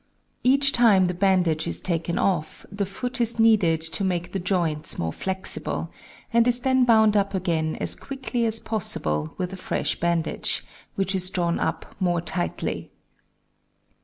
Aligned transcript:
Each 0.43 0.71
time 0.71 1.05
the 1.05 1.13
bandage 1.13 1.67
is 1.67 1.79
taken 1.79 2.17
off, 2.17 2.65
the 2.71 2.87
foot 2.87 3.21
is 3.21 3.37
kneaded 3.37 3.81
to 3.81 4.03
make 4.03 4.31
the 4.31 4.39
joints 4.39 4.97
more 4.97 5.13
flexible, 5.13 5.91
and 6.33 6.47
is 6.47 6.61
then 6.61 6.85
bound 6.85 7.15
up 7.15 7.35
again 7.35 7.75
as 7.75 7.93
quickly 7.95 8.47
as 8.47 8.59
possible 8.59 9.35
with 9.37 9.53
a 9.53 9.57
fresh 9.57 9.99
bandage, 9.99 10.65
which 10.95 11.13
is 11.13 11.29
drawn 11.29 11.59
up 11.59 11.95
more 11.99 12.19
tightly. 12.19 12.89